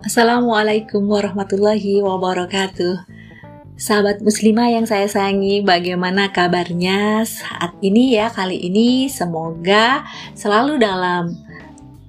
[0.00, 3.04] Assalamualaikum warahmatullahi wabarakatuh.
[3.76, 8.32] Sahabat muslimah yang saya sayangi, bagaimana kabarnya saat ini ya?
[8.32, 11.36] Kali ini semoga selalu dalam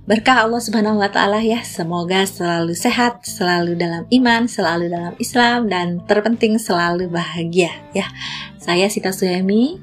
[0.07, 1.59] berkah Allah Subhanahu wa taala ya.
[1.67, 8.07] Semoga selalu sehat, selalu dalam iman, selalu dalam Islam dan terpenting selalu bahagia ya.
[8.55, 9.75] Saya Sita Suyami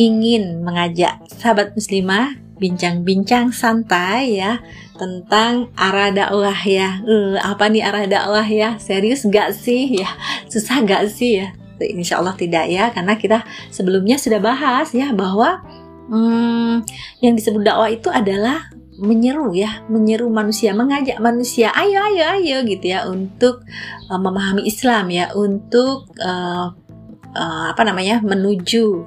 [0.00, 7.02] ingin mengajak sahabat muslimah bincang-bincang santai ya tentang arah dakwah ya.
[7.02, 8.78] Uh, apa nih arah dakwah ya?
[8.78, 10.10] Serius gak sih ya?
[10.46, 11.48] Susah gak sih ya?
[11.82, 13.42] Insya Allah tidak ya, karena kita
[13.74, 15.58] sebelumnya sudah bahas ya bahwa
[16.06, 16.86] hmm,
[17.18, 22.94] yang disebut dakwah itu adalah menyeru ya, menyeru manusia, mengajak manusia, ayo ayo ayo gitu
[22.94, 23.66] ya untuk
[24.06, 26.70] uh, memahami Islam ya, untuk uh,
[27.34, 29.02] uh, apa namanya menuju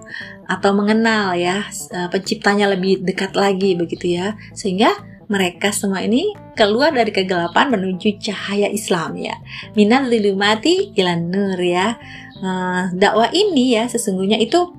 [0.47, 4.91] atau mengenal ya uh, penciptanya lebih dekat lagi begitu ya sehingga
[5.27, 9.35] mereka semua ini keluar dari kegelapan menuju cahaya Islam ya.
[9.75, 11.99] Minal lilumati ilan nur ya.
[12.37, 14.77] Uh, dakwah ini ya sesungguhnya itu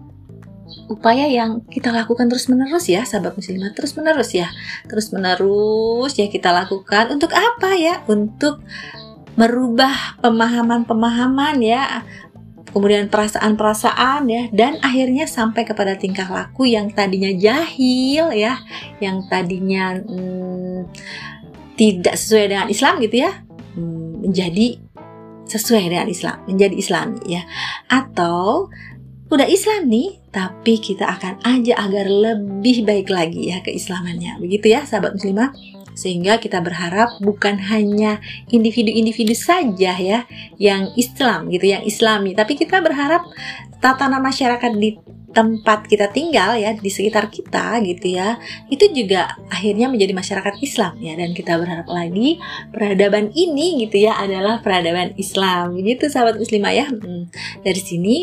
[0.89, 4.49] upaya yang kita lakukan terus menerus ya sahabat muslimah terus menerus ya.
[4.89, 8.01] Terus menerus ya kita lakukan untuk apa ya?
[8.09, 8.65] Untuk
[9.39, 12.03] merubah pemahaman-pemahaman ya.
[12.69, 14.43] Kemudian perasaan-perasaan ya.
[14.53, 18.61] Dan akhirnya sampai kepada tingkah laku yang tadinya jahil ya.
[19.01, 20.38] Yang tadinya hmm,
[21.79, 23.33] tidak sesuai dengan Islam gitu ya.
[23.79, 24.89] Hmm, menjadi
[25.49, 27.43] sesuai dengan Islam menjadi Islami ya.
[27.89, 28.69] Atau
[29.29, 34.37] udah Islam nih tapi kita akan aja agar lebih baik lagi ya keislamannya.
[34.41, 35.53] Begitu ya sahabat muslimah
[35.99, 38.23] sehingga kita berharap bukan hanya
[38.55, 40.31] individu-individu saja ya
[40.63, 43.27] yang Islam gitu, yang Islami, tapi kita berharap
[43.83, 44.95] tatanan masyarakat di
[45.29, 48.41] tempat kita tinggal ya di sekitar kita gitu ya
[48.73, 51.15] itu juga akhirnya menjadi masyarakat Islam ya.
[51.15, 52.41] Dan kita berharap lagi
[52.73, 55.77] peradaban ini gitu ya adalah peradaban Islam.
[55.79, 56.87] Gitu sahabat muslimah ya.
[56.89, 57.29] Hmm,
[57.61, 58.17] dari sini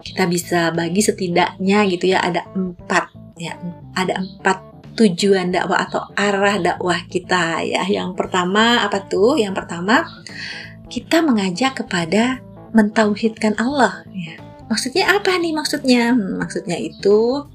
[0.00, 3.56] kita bisa bagi setidaknya gitu ya ada empat ya
[3.92, 4.69] ada empat
[5.00, 7.88] tujuan dakwah atau arah dakwah kita ya.
[7.88, 9.40] Yang pertama apa tuh?
[9.40, 10.04] Yang pertama
[10.92, 12.44] kita mengajak kepada
[12.76, 14.36] mentauhidkan Allah ya.
[14.68, 16.12] Maksudnya apa nih maksudnya?
[16.12, 17.48] Hmm, maksudnya itu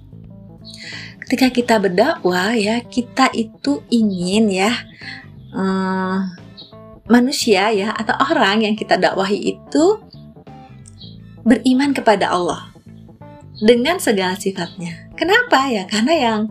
[1.22, 4.73] ketika kita berdakwah ya, kita itu ingin ya
[5.53, 6.25] um,
[7.06, 10.01] manusia ya atau orang yang kita dakwahi itu
[11.45, 12.73] beriman kepada Allah
[13.62, 15.13] dengan segala sifatnya.
[15.16, 15.85] Kenapa ya?
[15.88, 16.41] Karena yang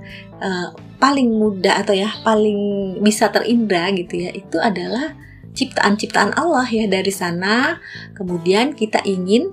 [0.41, 0.73] uh,
[1.05, 5.13] paling mudah atau ya paling bisa terindra gitu ya itu adalah
[5.53, 7.77] ciptaan-ciptaan Allah ya dari sana.
[8.17, 9.53] Kemudian kita ingin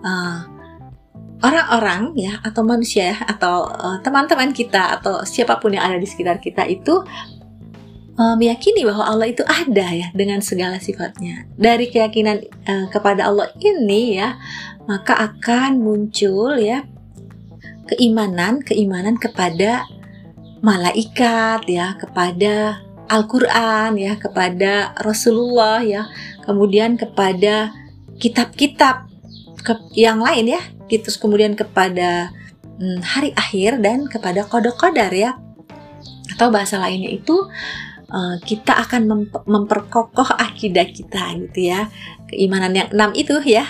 [0.00, 0.40] eh,
[1.44, 6.08] orang-orang ya atau manusia ya atau uh, teman-teman kita atau siapa pun yang ada di
[6.08, 7.04] sekitar kita itu
[8.16, 11.44] uh, meyakini bahwa Allah itu ada ya dengan segala sifatnya.
[11.60, 14.40] Dari keyakinan uh, kepada Allah ini ya
[14.88, 16.88] maka akan muncul ya
[17.86, 19.84] keimanan keimanan kepada
[20.66, 26.10] malaikat ya, kepada Al-Qur'an ya, kepada Rasulullah ya,
[26.42, 27.70] kemudian kepada
[28.18, 29.06] kitab-kitab
[29.94, 32.34] yang lain ya, gitu kemudian kepada
[32.82, 35.38] hmm, hari akhir dan kepada kode-kodar ya.
[36.34, 37.46] Atau bahasa lainnya itu
[38.10, 41.86] uh, kita akan mem memperkokoh akidah kita gitu ya.
[42.26, 43.64] Keimanan yang enam itu ya.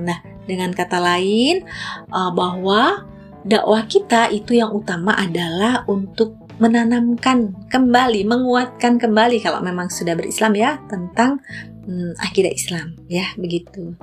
[0.00, 1.66] Nah, dengan kata lain
[2.14, 3.02] uh, bahwa
[3.46, 10.56] dakwah kita itu yang utama adalah untuk menanamkan kembali, menguatkan kembali kalau memang sudah berislam
[10.56, 11.38] ya tentang
[11.86, 13.94] hmm, akidah Islam ya begitu.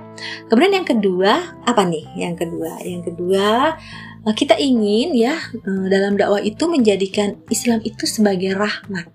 [0.47, 2.05] Kemudian yang kedua apa nih?
[2.15, 3.47] Yang kedua, yang kedua
[4.23, 9.09] eh, kita ingin ya eh, dalam dakwah itu menjadikan Islam itu sebagai rahmat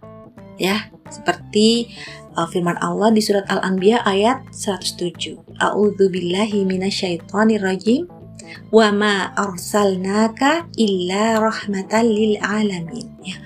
[0.59, 1.89] ya seperti
[2.35, 5.39] uh, firman Allah di surat Al-Anbiya ayat 107.
[5.63, 8.11] A'udzu billahi minasyaitonir rajim
[8.69, 13.37] wa ma arsalnaka illa rahmatan lil alamin ya.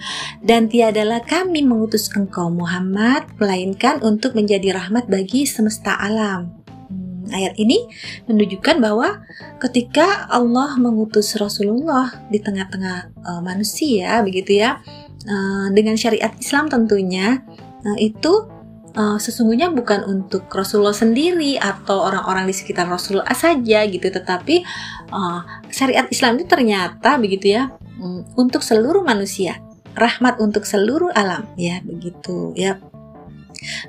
[0.42, 6.50] dan tiadalah kami mengutus engkau Muhammad melainkan untuk menjadi rahmat bagi semesta alam
[6.90, 7.78] hmm, ayat ini
[8.26, 9.22] menunjukkan bahwa
[9.62, 14.82] ketika Allah mengutus Rasulullah di tengah-tengah uh, manusia begitu ya
[15.26, 17.42] uh, dengan syariat Islam tentunya
[17.86, 18.61] uh, itu
[18.96, 24.64] uh, sesungguhnya bukan untuk Rasulullah sendiri atau orang-orang di sekitar Rasulullah saja gitu, tetapi
[25.12, 29.60] uh, syariat Islam itu ternyata begitu ya um, untuk seluruh manusia,
[29.96, 32.80] rahmat untuk seluruh alam ya begitu ya.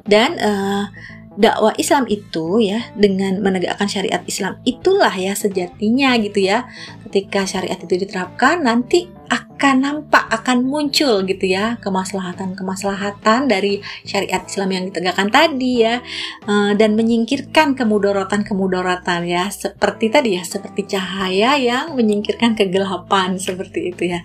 [0.06, 0.86] Dan uh,
[1.34, 6.70] dakwah Islam itu ya dengan menegakkan syariat Islam itulah ya sejatinya gitu ya.
[7.10, 14.70] Ketika syariat itu diterapkan nanti akan nampak, akan muncul gitu ya kemaslahatan-kemaslahatan dari syariat Islam
[14.76, 16.04] yang ditegakkan tadi ya
[16.46, 24.14] uh, dan menyingkirkan kemudorotan-kemudorotan ya seperti tadi ya seperti cahaya yang menyingkirkan kegelapan seperti itu
[24.14, 24.22] ya.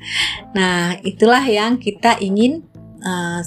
[0.53, 2.69] Nah itulah yang kita ingin
[3.01, 3.41] uh,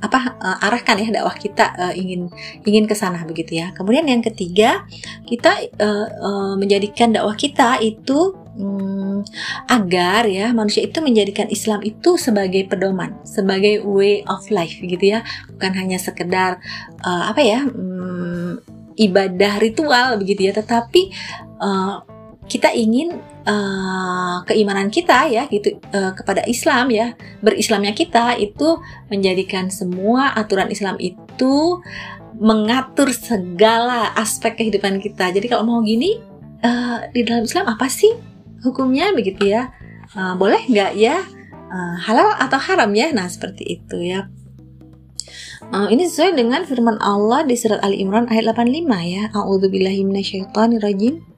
[0.00, 2.28] apa uh, arahkan ya dakwah kita uh, ingin
[2.64, 3.72] ingin ke sana begitu ya.
[3.72, 4.84] Kemudian yang ketiga,
[5.24, 9.24] kita uh, uh, menjadikan dakwah kita itu um,
[9.68, 15.24] agar ya manusia itu menjadikan Islam itu sebagai pedoman, sebagai way of life gitu ya,
[15.52, 16.60] bukan hanya sekedar
[17.04, 18.60] uh, apa ya um,
[18.96, 21.12] ibadah ritual begitu ya, tetapi
[21.60, 22.15] uh,
[22.46, 27.18] kita ingin uh, keimanan kita ya gitu uh, kepada Islam ya.
[27.42, 28.78] Berislamnya kita itu
[29.10, 31.82] menjadikan semua aturan Islam itu
[32.36, 35.34] mengatur segala aspek kehidupan kita.
[35.34, 36.22] Jadi kalau mau gini
[36.62, 38.14] uh, di dalam Islam apa sih
[38.62, 39.74] hukumnya begitu ya?
[40.14, 41.18] Uh, boleh nggak ya?
[41.66, 43.10] Uh, halal atau haram ya?
[43.10, 44.30] Nah seperti itu ya.
[45.74, 49.22] Uh, ini sesuai dengan firman Allah di surat Ali Imran ayat 85 ya.
[49.34, 51.35] A'udzubillahi minasyaitonirrajim.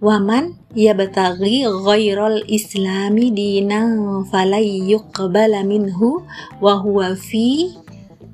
[0.00, 6.24] Waman yabtaghi ghairal islami dinan falay yuqbala minhu
[6.56, 7.76] wa huwa fi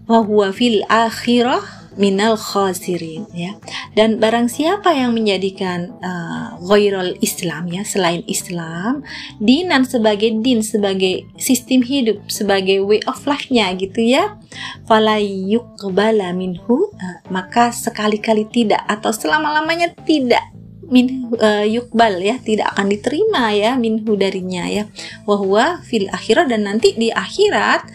[0.07, 3.57] wa huwa fil akhirah minal khasirin ya.
[3.97, 9.03] Dan barang siapa yang menjadikan uh, ghairul Islam ya selain Islam
[9.41, 14.37] dinan sebagai din sebagai sistem hidup sebagai way of life-nya gitu ya
[14.85, 20.45] falayuqbala minhu uh, maka sekali-kali tidak atau selama-lamanya tidak
[20.91, 24.87] min uh, yukbal ya tidak akan diterima ya minhu darinya ya.
[25.27, 27.87] Wahwa fil akhirat dan nanti di akhirat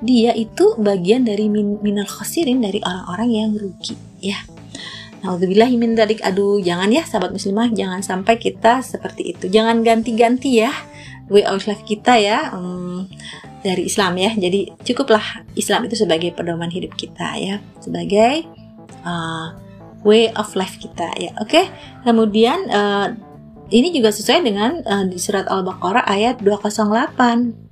[0.00, 4.38] dia itu bagian dari min, minal khasirin dari orang-orang yang rugi ya.
[5.20, 9.52] Alhamdulillah min dalik aduh jangan ya sahabat muslimah jangan sampai kita seperti itu.
[9.52, 10.72] Jangan ganti-ganti ya
[11.30, 13.04] way of life kita ya um,
[13.60, 14.32] dari Islam ya.
[14.32, 17.60] Jadi cukuplah Islam itu sebagai pedoman hidup kita ya.
[17.78, 18.48] Sebagai
[19.04, 19.69] uh,
[20.06, 21.32] way of life kita ya.
[21.40, 21.64] Oke okay?
[22.06, 23.12] kemudian uh,
[23.70, 27.70] ini juga sesuai dengan uh, di surat Al-Baqarah ayat 208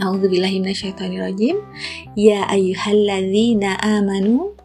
[0.00, 1.60] A'udzubillahi minasyaitonirrajim.
[2.16, 4.56] Ya ayyuhalladzina amanu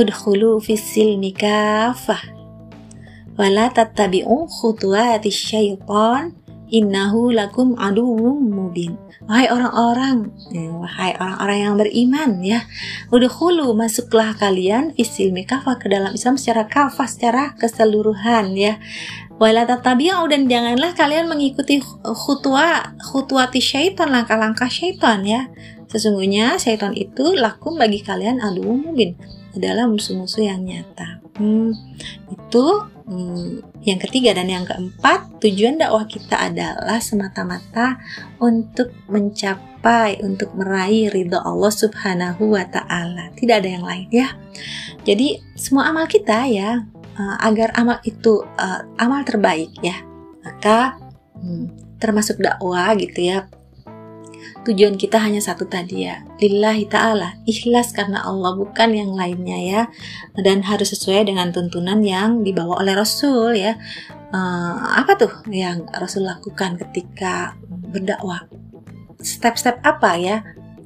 [0.00, 2.40] udkhulu fis silmi kafah
[3.36, 6.39] wala tattabi'u khutuwatis syaitan
[6.70, 8.94] innahu lakum aduwwum mubin
[9.30, 12.66] Wahai orang-orang, ya, wahai orang-orang yang beriman ya,
[13.14, 18.82] udah hulu masuklah kalian fisil kafah ke dalam Islam secara kafah, secara keseluruhan ya.
[19.38, 25.46] Wala tatabi'u dan janganlah kalian mengikuti khutwa khutwati syaitan, langkah-langkah syaitan ya.
[25.86, 29.14] Sesungguhnya syaitan itu lakum bagi kalian adu mubin
[29.54, 31.22] adalah musuh-musuh yang nyata.
[31.38, 31.70] Hmm,
[32.34, 32.66] itu
[33.10, 37.96] Hmm, yang ketiga dan yang keempat, tujuan dakwah kita adalah semata-mata
[38.38, 43.32] untuk mencapai, untuk meraih ridho Allah Subhanahu wa Ta'ala.
[43.34, 44.36] Tidak ada yang lain, ya.
[45.02, 46.84] Jadi, semua amal kita, ya,
[47.16, 49.96] uh, agar amal itu uh, amal terbaik, ya,
[50.44, 51.00] maka
[51.40, 53.48] hmm, termasuk dakwah, gitu ya,
[54.66, 56.22] tujuan kita hanya satu tadi ya.
[56.38, 57.40] Lillahi ta'ala.
[57.44, 59.82] Ikhlas karena Allah bukan yang lainnya ya.
[60.36, 63.76] Dan harus sesuai dengan tuntunan yang dibawa oleh Rasul ya.
[64.30, 68.46] Uh, apa tuh yang Rasul lakukan ketika berdakwah?
[69.20, 70.40] Step-step apa ya?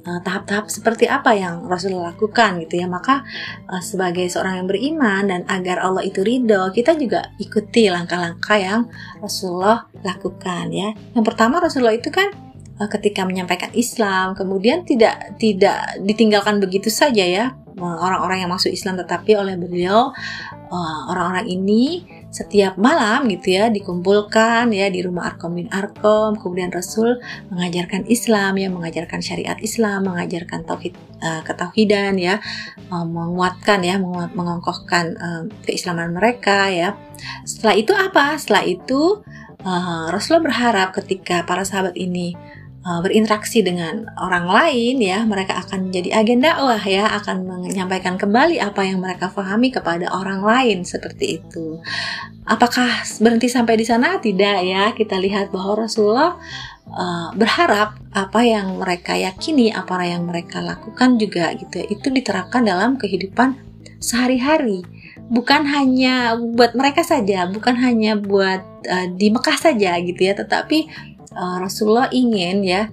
[0.05, 2.85] Eh, tahap-tahap seperti apa yang Rasul lakukan gitu ya.
[2.85, 3.25] Maka
[3.65, 8.85] uh, sebagai seorang yang beriman dan agar Allah itu ridho kita juga ikuti langkah-langkah yang
[9.17, 10.93] Rasulullah lakukan ya.
[11.17, 12.29] Yang pertama Rasulullah itu kan
[12.75, 17.45] Eh, ketika menyampaikan Islam kemudian tidak tidak ditinggalkan begitu saja ya
[17.79, 18.99] orang-orang yang masuk Islam.
[18.99, 20.11] Tetapi oleh beliau
[20.51, 22.03] eh, orang-orang ini
[22.35, 26.35] setiap malam gitu ya dikumpulkan ya di rumah Arkom bin Arkom.
[26.35, 27.15] Kemudian Rasul
[27.47, 32.43] mengajarkan Islam ya mengajarkan syariat Islam mengajarkan tauhid uh, ketauhidan ya
[32.91, 35.15] menguatkan ya menguat, mengokohkan
[35.63, 36.99] keislaman mereka ya.
[37.47, 38.35] Setelah itu apa?
[38.35, 39.23] Setelah itu
[40.11, 42.35] Rasulullah berharap ketika para sahabat ini
[42.85, 48.61] uh, berinteraksi dengan orang lain ya mereka akan menjadi agen dakwah ya akan menyampaikan kembali
[48.61, 51.81] apa yang mereka pahami kepada orang lain seperti itu.
[52.45, 54.21] Apakah berhenti sampai di sana?
[54.21, 54.93] Tidak ya.
[54.93, 56.37] Kita lihat bahwa Rasulullah
[56.93, 62.61] uh, berharap apa yang mereka yakini apa yang mereka lakukan juga gitu ya itu diterapkan
[62.61, 63.57] dalam kehidupan
[63.97, 64.85] sehari-hari.
[65.25, 70.85] Bukan hanya buat mereka saja bukan hanya buat uh, di Mekah saja gitu ya tetapi
[71.35, 72.89] uh, Rasulullah ingin ya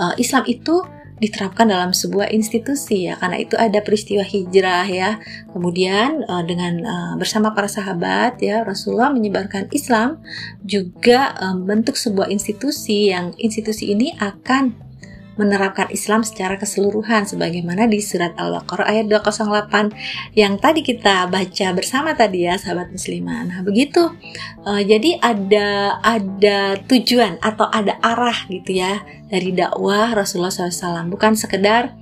[0.00, 0.82] uh, Islam itu
[1.22, 5.22] diterapkan dalam sebuah institusi ya karena itu ada peristiwa hijrah ya.
[5.54, 10.18] Kemudian uh, dengan uh, bersama para sahabat ya Rasulullah menyebarkan Islam
[10.66, 14.74] juga um, bentuk sebuah institusi yang institusi ini akan
[15.36, 22.12] menerapkan Islam secara keseluruhan sebagaimana di surat Al-Baqarah ayat 208 yang tadi kita baca bersama
[22.12, 23.48] tadi ya sahabat muslimah.
[23.48, 24.12] Nah, begitu.
[24.62, 29.00] Uh, jadi ada ada tujuan atau ada arah gitu ya
[29.32, 31.96] dari dakwah Rasulullah SAW bukan sekedar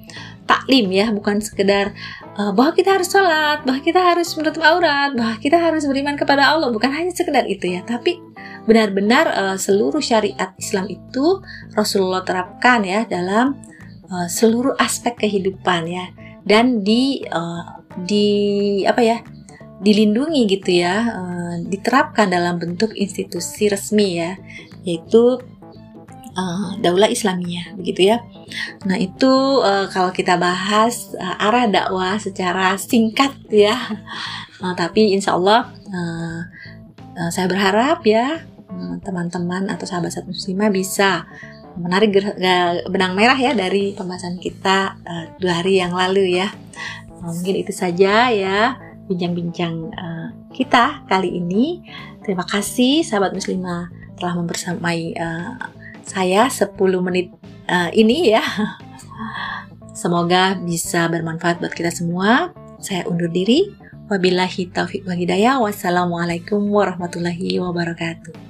[0.51, 1.95] taklim ya, bukan sekedar
[2.35, 6.51] uh, bahwa kita harus sholat, bahwa kita harus menutup aurat, bahwa kita harus beriman kepada
[6.51, 8.19] Allah, bukan hanya sekedar itu ya, tapi
[8.71, 11.43] benar-benar uh, seluruh syariat Islam itu
[11.75, 13.59] Rasulullah terapkan ya dalam
[14.07, 16.07] uh, seluruh aspek kehidupan ya
[16.47, 18.29] dan di uh, di
[18.87, 19.19] apa ya
[19.83, 24.39] dilindungi gitu ya uh, diterapkan dalam bentuk institusi resmi ya
[24.87, 25.43] yaitu
[26.39, 28.23] uh, daulah Islamiyah begitu ya.
[28.87, 33.75] Nah itu uh, kalau kita bahas uh, arah dakwah secara singkat ya.
[34.63, 36.41] Uh, tapi insya Allah uh,
[37.33, 38.45] saya berharap ya
[39.05, 41.25] teman-teman atau sahabat-sahabat muslimah bisa
[41.79, 42.11] menarik
[42.91, 46.51] benang merah ya dari pembahasan kita uh, dua hari yang lalu ya.
[47.21, 51.83] Mungkin itu saja ya bincang-bincang uh, kita kali ini.
[52.23, 55.57] Terima kasih sahabat muslimah telah membersamai uh,
[56.05, 57.31] saya 10 menit
[57.71, 58.43] uh, ini ya.
[59.95, 62.55] Semoga bisa bermanfaat buat kita semua.
[62.81, 63.69] Saya undur diri.
[64.11, 65.63] Wabillahi taufiq wa hidayah.
[65.63, 68.50] Wassalamualaikum warahmatullahi wabarakatuh.